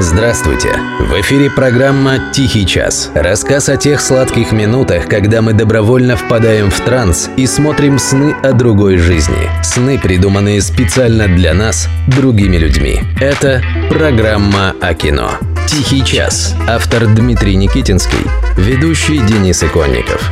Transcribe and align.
Здравствуйте! 0.00 0.78
В 1.00 1.20
эфире 1.22 1.50
программа 1.50 2.30
«Тихий 2.32 2.64
час». 2.64 3.10
Рассказ 3.16 3.68
о 3.68 3.76
тех 3.76 4.00
сладких 4.00 4.52
минутах, 4.52 5.08
когда 5.08 5.42
мы 5.42 5.54
добровольно 5.54 6.16
впадаем 6.16 6.70
в 6.70 6.80
транс 6.82 7.28
и 7.36 7.48
смотрим 7.48 7.98
сны 7.98 8.32
о 8.44 8.52
другой 8.52 8.98
жизни. 8.98 9.50
Сны, 9.64 9.98
придуманные 9.98 10.62
специально 10.62 11.26
для 11.26 11.52
нас, 11.52 11.88
другими 12.06 12.58
людьми. 12.58 13.00
Это 13.20 13.60
программа 13.90 14.76
о 14.80 14.94
кино. 14.94 15.32
«Тихий 15.66 16.04
час». 16.04 16.54
Автор 16.68 17.08
Дмитрий 17.08 17.56
Никитинский. 17.56 18.24
Ведущий 18.56 19.18
Денис 19.18 19.64
Иконников. 19.64 20.30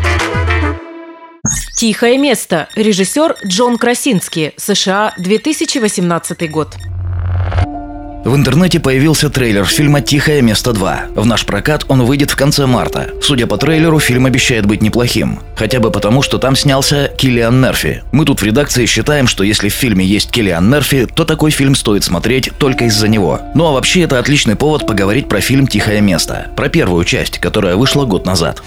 «Тихое 1.75 2.19
место». 2.19 2.69
Режиссер 2.77 3.35
Джон 3.45 3.79
Красинский. 3.79 4.55
США, 4.57 5.13
2018 5.19 6.49
год. 6.53 6.77
В 8.27 8.35
интернете 8.35 8.81
появился 8.81 9.31
трейлер 9.31 9.65
фильма 9.65 10.01
«Тихое 10.01 10.43
место 10.43 10.73
2». 10.73 11.15
В 11.15 11.25
наш 11.27 11.47
прокат 11.47 11.85
он 11.87 12.03
выйдет 12.03 12.33
в 12.33 12.35
конце 12.35 12.67
марта. 12.67 13.11
Судя 13.23 13.47
по 13.47 13.57
трейлеру, 13.57 14.01
фильм 14.01 14.27
обещает 14.27 14.67
быть 14.67 14.83
неплохим. 14.83 15.39
Хотя 15.55 15.79
бы 15.79 15.93
потому, 15.93 16.23
что 16.23 16.39
там 16.39 16.57
снялся 16.57 17.09
Киллиан 17.17 17.61
Мерфи. 17.61 18.03
Мы 18.11 18.25
тут 18.25 18.43
в 18.43 18.45
редакции 18.45 18.85
считаем, 18.87 19.29
что 19.29 19.45
если 19.45 19.69
в 19.69 19.75
фильме 19.75 20.05
есть 20.05 20.33
Киллиан 20.33 20.69
Мерфи, 20.69 21.07
то 21.07 21.25
такой 21.25 21.53
фильм 21.53 21.77
стоит 21.77 22.03
смотреть 22.03 22.51
только 22.59 22.87
из-за 22.87 23.07
него. 23.07 23.43
Ну 23.55 23.65
а 23.67 23.71
вообще 23.71 24.01
это 24.01 24.19
отличный 24.19 24.57
повод 24.57 24.89
поговорить 24.89 25.29
про 25.29 25.41
фильм 25.41 25.69
«Тихое 25.69 26.01
место». 26.01 26.49
Про 26.57 26.69
первую 26.69 27.05
часть, 27.05 27.39
которая 27.39 27.77
вышла 27.77 28.07
год 28.07 28.27
назад. 28.27 28.61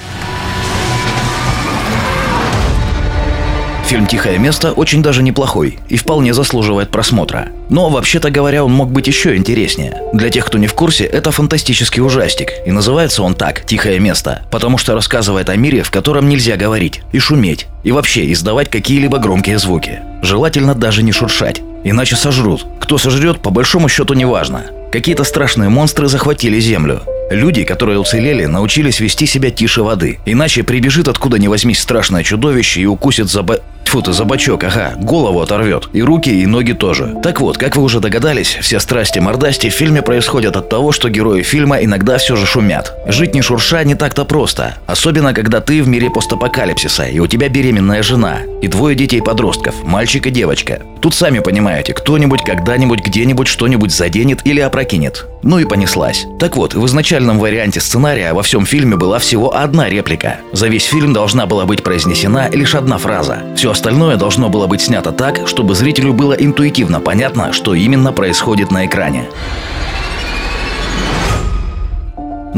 Фильм 3.90 4.06
«Тихое 4.06 4.38
место» 4.38 4.72
очень 4.72 5.02
даже 5.02 5.24
неплохой 5.24 5.80
и 5.90 5.98
вполне 5.98 6.36
заслуживает 6.36 6.92
просмотра. 6.92 7.48
Но, 7.72 7.90
вообще-то 7.90 8.30
говоря, 8.30 8.64
он 8.64 8.72
мог 8.72 8.92
быть 8.92 9.08
еще 9.08 9.36
интереснее. 9.36 10.00
Для 10.14 10.30
тех, 10.30 10.46
кто 10.46 10.60
не 10.60 10.68
в 10.68 10.76
курсе, 10.76 11.06
это 11.06 11.32
фантастический 11.32 12.00
ужастик, 12.04 12.52
и 12.68 12.72
называется 12.72 13.24
он 13.24 13.34
так 13.34 13.66
«Тихое 13.66 14.00
место», 14.00 14.44
потому 14.52 14.78
что 14.78 14.94
рассказывает 14.94 15.50
о 15.50 15.56
мире, 15.56 15.82
в 15.82 15.90
котором 15.90 16.30
нельзя 16.30 16.56
говорить 16.56 17.02
и 17.14 17.18
шуметь, 17.18 17.66
и 17.84 17.92
вообще 17.92 18.32
издавать 18.32 18.70
какие-либо 18.70 19.18
громкие 19.18 19.58
звуки. 19.58 20.02
Желательно 20.22 20.76
даже 20.76 21.02
не 21.02 21.12
шуршать, 21.12 21.64
иначе 21.84 22.16
сожрут. 22.16 22.68
Кто 22.80 23.00
сожрет, 23.00 23.42
по 23.42 23.50
большому 23.50 23.90
счету 23.90 24.14
не 24.14 24.26
важно. 24.26 24.66
Какие-то 24.92 25.24
страшные 25.24 25.70
монстры 25.70 26.08
захватили 26.08 26.60
Землю, 26.60 27.02
Люди, 27.30 27.64
которые 27.64 28.00
уцелели, 28.00 28.46
научились 28.46 29.00
вести 29.00 29.26
себя 29.26 29.52
тише 29.52 29.84
воды. 29.84 30.20
Иначе 30.26 30.64
прибежит 30.64 31.08
откуда 31.08 31.38
ни 31.38 31.48
возьмись 31.48 31.80
страшное 31.80 32.24
чудовище 32.24 32.82
и 32.82 32.86
укусит 32.86 33.30
за... 33.30 33.44
Бо... 33.44 33.60
Тьфу 33.90 34.04
ты, 34.04 34.14
за 34.14 34.24
ага, 34.24 34.94
голову 34.98 35.42
оторвет. 35.42 35.90
И 35.94 36.04
руки, 36.04 36.30
и 36.30 36.46
ноги 36.46 36.74
тоже. 36.74 37.16
Так 37.24 37.42
вот, 37.42 37.58
как 37.58 37.76
вы 37.76 37.82
уже 37.82 38.00
догадались, 38.00 38.60
все 38.62 38.80
страсти-мордасти 38.80 39.72
в 39.72 39.74
фильме 39.74 40.04
происходят 40.04 40.56
от 40.56 40.70
того, 40.70 40.92
что 40.92 41.10
герои 41.10 41.42
фильма 41.42 41.78
иногда 41.78 42.20
все 42.20 42.36
же 42.36 42.46
шумят. 42.46 42.94
Жить 43.08 43.34
не 43.34 43.42
шурша 43.42 43.84
не 43.84 43.96
так-то 43.96 44.26
просто. 44.26 44.76
Особенно, 44.86 45.34
когда 45.34 45.60
ты 45.60 45.82
в 45.82 45.88
мире 45.88 46.12
постапокалипсиса, 46.12 47.06
и 47.06 47.18
у 47.18 47.26
тебя 47.26 47.50
беременная 47.50 48.04
жена, 48.04 48.42
и 48.62 48.68
двое 48.68 48.96
детей-подростков, 48.96 49.84
мальчик 49.84 50.28
и 50.28 50.30
девочка. 50.30 50.84
Тут 51.02 51.16
сами 51.16 51.40
понимаете, 51.40 51.96
кто-нибудь 51.96 52.44
когда-нибудь 52.44 53.04
где-нибудь 53.04 53.48
что-нибудь 53.48 53.92
заденет 53.92 54.46
или 54.46 54.60
опрокинет. 54.60 55.26
Ну 55.42 55.58
и 55.58 55.66
понеслась. 55.66 56.26
Так 56.40 56.58
вот, 56.58 56.76
в 56.76 56.86
изначальном 56.86 57.19
варианте 57.28 57.82
сценария 57.82 58.34
во 58.34 58.44
всем 58.44 58.66
фильме 58.66 58.96
была 58.96 59.20
всего 59.20 59.56
одна 59.56 59.90
реплика. 59.90 60.40
За 60.54 60.68
весь 60.68 60.86
фильм 60.86 61.14
должна 61.14 61.46
была 61.46 61.66
быть 61.66 61.84
произнесена 61.84 62.50
лишь 62.50 62.76
одна 62.76 62.98
фраза. 62.98 63.44
Все 63.56 63.72
остальное 63.72 64.16
должно 64.16 64.50
было 64.50 64.68
быть 64.68 64.82
снято 64.82 65.12
так, 65.12 65.48
чтобы 65.48 65.76
зрителю 65.76 66.14
было 66.14 66.34
интуитивно 66.34 67.00
понятно, 67.00 67.52
что 67.52 67.74
именно 67.74 68.14
происходит 68.14 68.72
на 68.72 68.86
экране. 68.86 69.28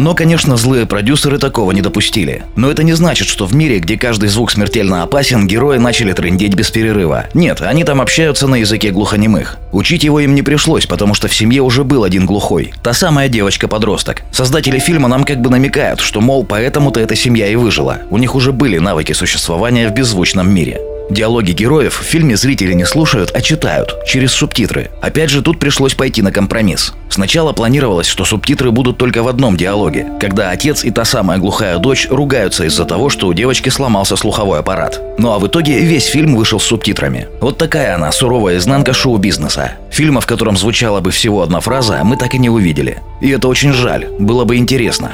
Но, 0.02 0.16
конечно, 0.16 0.57
злые 0.57 0.88
продюсеры 0.88 1.38
такого 1.38 1.71
не 1.73 1.81
допустили. 1.81 2.45
Но 2.55 2.71
это 2.71 2.81
не 2.81 2.94
значит, 2.94 3.27
что 3.27 3.45
в 3.45 3.53
мире, 3.53 3.77
где 3.77 3.99
каждый 3.99 4.30
звук 4.30 4.49
смертельно 4.49 5.03
опасен, 5.03 5.45
герои 5.45 5.78
начали 5.78 6.12
трындеть 6.12 6.56
без 6.56 6.72
перерыва. 6.72 7.25
Нет, 7.35 7.62
они 7.62 7.84
там 7.84 8.01
общаются 8.01 8.47
на 8.47 8.56
языке 8.56 8.89
глухонемых. 8.89 9.59
Учить 9.72 10.03
его 10.03 10.19
им 10.19 10.34
не 10.34 10.41
пришлось, 10.41 10.88
потому 10.88 11.13
что 11.13 11.28
в 11.28 11.35
семье 11.35 11.62
уже 11.62 11.84
был 11.84 12.03
один 12.03 12.25
глухой. 12.25 12.73
Та 12.81 12.94
самая 12.94 13.29
девочка-подросток. 13.29 14.23
Создатели 14.31 14.79
фильма 14.79 15.07
нам 15.07 15.23
как 15.23 15.39
бы 15.39 15.51
намекают, 15.51 16.00
что, 16.00 16.19
мол, 16.19 16.45
поэтому-то 16.45 17.00
эта 17.00 17.16
семья 17.16 17.47
и 17.47 17.56
выжила. 17.56 18.00
У 18.09 18.18
них 18.18 18.33
уже 18.33 18.51
были 18.51 18.79
навыки 18.79 19.13
существования 19.13 19.88
в 19.88 19.94
беззвучном 19.94 20.51
мире. 20.51 20.81
Диалоги 21.11 21.51
героев 21.51 21.99
в 21.99 22.05
фильме 22.05 22.38
зрители 22.38 22.72
не 22.72 22.85
слушают, 22.85 23.31
а 23.35 23.41
читают, 23.41 23.97
через 24.07 24.31
субтитры. 24.31 24.91
Опять 25.01 25.29
же, 25.29 25.41
тут 25.41 25.59
пришлось 25.59 25.94
пойти 25.94 26.22
на 26.22 26.31
компромисс. 26.31 26.94
Сначала 27.09 27.51
планировалось, 27.51 28.07
что 28.07 28.23
субтитры 28.23 28.72
будут 28.72 28.97
только 28.97 29.21
в 29.21 29.27
одном 29.27 29.57
диалоге, 29.57 30.07
когда 30.21 30.51
отец 30.51 30.85
и 30.85 30.89
та 30.89 31.03
самая 31.03 31.38
глухая 31.38 31.79
дочь 31.79 32.07
ругаются 32.09 32.63
из-за 32.63 32.85
того, 32.85 33.09
что 33.09 33.27
у 33.27 33.33
девочки 33.33 33.67
сломался 33.67 34.16
слуховой 34.16 34.59
аппарат. 34.59 35.01
Ну 35.17 35.33
а 35.33 35.39
в 35.39 35.47
итоге 35.47 35.81
весь 35.81 36.05
фильм 36.05 36.38
вышел 36.38 36.61
с 36.61 36.63
субтитрами. 36.63 37.27
Вот 37.41 37.57
такая 37.57 37.94
она, 37.94 38.13
суровая 38.13 38.55
изнанка 38.55 38.94
шоу-бизнеса. 38.94 39.73
Фильма, 39.91 40.21
в 40.21 40.25
котором 40.25 40.55
звучала 40.55 41.01
бы 41.01 41.11
всего 41.11 41.41
одна 41.41 41.59
фраза, 41.59 42.00
мы 42.05 42.16
так 42.16 42.35
и 42.35 42.39
не 42.39 42.50
увидели. 42.50 43.00
И 43.19 43.29
это 43.31 43.50
очень 43.50 43.73
жаль, 43.73 44.07
было 44.17 44.45
бы 44.45 44.55
интересно. 44.55 45.11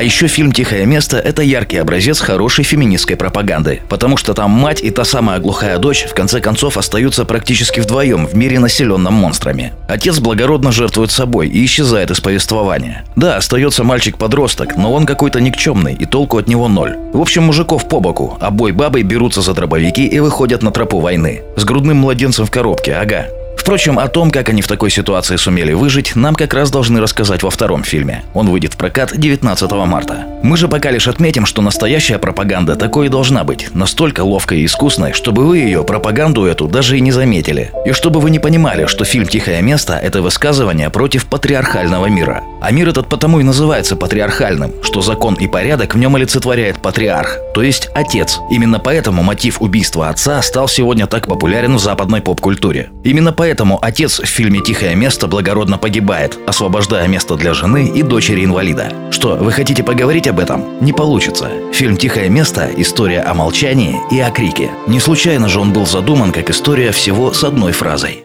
А 0.00 0.02
еще 0.02 0.28
фильм 0.28 0.50
«Тихое 0.50 0.86
место»— 0.86 1.18
это 1.18 1.42
яркий 1.42 1.76
образец 1.76 2.20
хорошей 2.20 2.64
феминистской 2.64 3.16
пропаганды, 3.16 3.82
потому 3.90 4.16
что 4.16 4.32
там 4.32 4.50
мать 4.50 4.80
и 4.82 4.88
та 4.88 5.04
самая 5.04 5.40
глухая 5.40 5.76
дочь 5.76 6.06
в 6.08 6.14
конце 6.14 6.40
концов 6.40 6.78
остаются 6.78 7.26
практически 7.26 7.80
вдвоем 7.80 8.26
в 8.26 8.34
мире, 8.34 8.58
населенном 8.58 9.12
монстрами. 9.12 9.74
Отец 9.88 10.18
благородно 10.18 10.72
жертвует 10.72 11.10
собой 11.10 11.48
и 11.48 11.62
исчезает 11.66 12.10
из 12.10 12.20
повествования. 12.20 13.04
Да, 13.14 13.36
остается 13.36 13.84
мальчик-подросток, 13.84 14.78
но 14.78 14.90
он 14.90 15.04
какой-то 15.04 15.38
никчемный, 15.38 15.92
и 15.92 16.06
толку 16.06 16.38
от 16.38 16.48
него 16.48 16.68
ноль. 16.68 16.96
В 17.12 17.20
общем, 17.20 17.42
мужиков 17.42 17.86
по 17.86 18.00
боку, 18.00 18.38
а 18.40 18.50
бой 18.50 18.72
бабой 18.72 19.02
берутся 19.02 19.42
за 19.42 19.52
дробовики 19.52 20.06
и 20.06 20.18
выходят 20.18 20.62
на 20.62 20.70
тропу 20.70 21.00
войны. 21.00 21.42
С 21.56 21.64
грудным 21.66 21.98
младенцем 21.98 22.46
в 22.46 22.50
коробке, 22.50 22.94
ага. 22.94 23.26
Впрочем, 23.70 24.00
о 24.00 24.08
том, 24.08 24.32
как 24.32 24.48
они 24.48 24.62
в 24.62 24.66
такой 24.66 24.90
ситуации 24.90 25.36
сумели 25.36 25.72
выжить, 25.74 26.16
нам 26.16 26.34
как 26.34 26.54
раз 26.54 26.72
должны 26.72 27.00
рассказать 27.00 27.44
во 27.44 27.50
втором 27.50 27.84
фильме. 27.84 28.24
Он 28.34 28.48
выйдет 28.48 28.74
в 28.74 28.76
прокат 28.76 29.16
19 29.16 29.70
марта. 29.86 30.26
Мы 30.42 30.56
же 30.56 30.66
пока 30.66 30.90
лишь 30.90 31.06
отметим, 31.06 31.46
что 31.46 31.62
настоящая 31.62 32.18
пропаганда 32.18 32.74
такой 32.74 33.06
и 33.06 33.08
должна 33.08 33.44
быть, 33.44 33.72
настолько 33.72 34.22
ловкой 34.22 34.62
и 34.62 34.64
искусной, 34.64 35.12
чтобы 35.12 35.46
вы 35.46 35.58
ее, 35.58 35.84
пропаганду 35.84 36.46
эту, 36.46 36.66
даже 36.66 36.98
и 36.98 37.00
не 37.00 37.12
заметили. 37.12 37.70
И 37.86 37.92
чтобы 37.92 38.18
вы 38.18 38.30
не 38.30 38.40
понимали, 38.40 38.86
что 38.86 39.04
фильм 39.04 39.28
«Тихое 39.28 39.62
место»— 39.62 39.94
это 40.02 40.20
высказывание 40.20 40.90
против 40.90 41.26
патриархального 41.26 42.06
мира. 42.06 42.42
А 42.60 42.72
мир 42.72 42.88
этот 42.88 43.08
потому 43.08 43.38
и 43.38 43.44
называется 43.44 43.94
патриархальным, 43.94 44.72
что 44.82 45.00
закон 45.00 45.34
и 45.34 45.46
порядок 45.46 45.94
в 45.94 45.98
нем 45.98 46.16
олицетворяет 46.16 46.82
патриарх, 46.82 47.38
то 47.54 47.62
есть 47.62 47.88
отец. 47.94 48.40
Именно 48.50 48.80
поэтому 48.80 49.22
мотив 49.22 49.62
убийства 49.62 50.08
отца 50.08 50.42
стал 50.42 50.66
сегодня 50.66 51.06
так 51.06 51.28
популярен 51.28 51.76
в 51.76 51.80
западной 51.80 52.20
поп-культуре. 52.20 52.90
Именно 53.04 53.32
поэтому 53.32 53.59
Поэтому 53.60 53.78
отец 53.82 54.20
в 54.20 54.24
фильме 54.24 54.60
«Тихое 54.62 54.94
место» 54.94 55.26
благородно 55.26 55.76
погибает, 55.76 56.38
освобождая 56.46 57.06
место 57.08 57.36
для 57.36 57.52
жены 57.52 57.92
и 57.94 58.02
дочери 58.02 58.42
инвалида. 58.42 58.90
Что, 59.10 59.36
вы 59.36 59.52
хотите 59.52 59.82
поговорить 59.82 60.26
об 60.28 60.40
этом? 60.40 60.64
Не 60.80 60.94
получится. 60.94 61.50
Фильм 61.74 61.98
«Тихое 61.98 62.30
место»– 62.30 62.70
история 62.78 63.20
о 63.20 63.34
молчании 63.34 63.96
и 64.10 64.18
о 64.18 64.30
крике. 64.30 64.70
Не 64.86 64.98
случайно 64.98 65.50
же 65.50 65.60
он 65.60 65.74
был 65.74 65.84
задуман 65.84 66.32
как 66.32 66.48
история 66.48 66.90
всего 66.90 67.34
с 67.34 67.44
одной 67.44 67.72
фразой. 67.72 68.24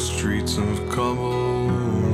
streets 0.00 0.56
of 0.56 0.88
cobblestone. 0.88 2.10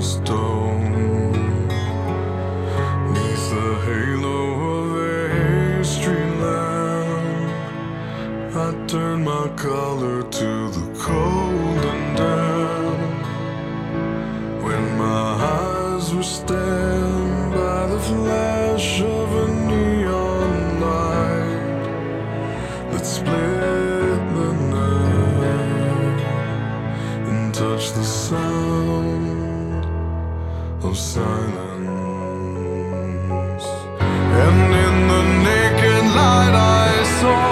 the 35.08 35.22
naked 35.48 36.04
light 36.18 36.54
I 36.54 36.90
saw. 37.20 37.46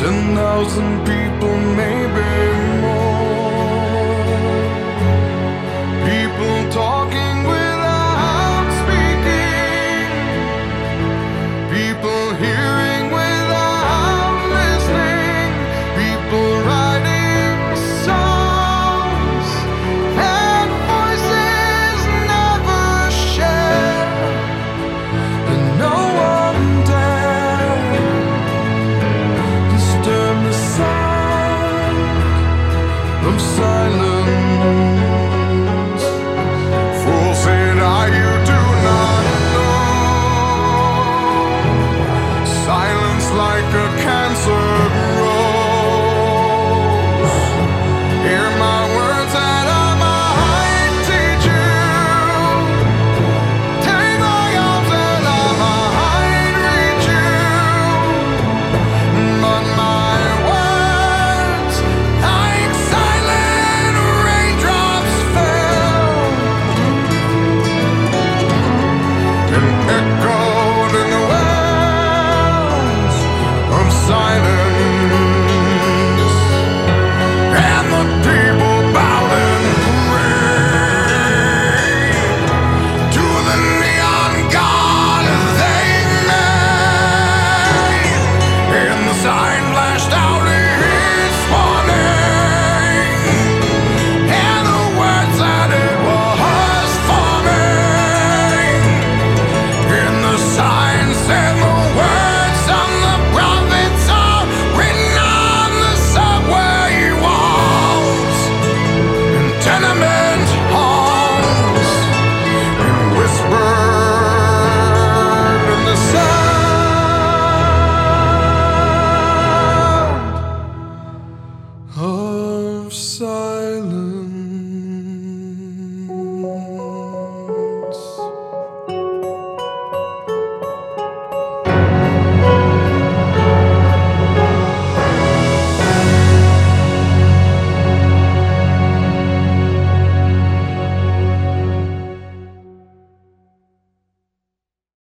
Ten 0.00 0.34
thousand 0.36 0.92
people 1.06 1.56
maybe 1.80 2.57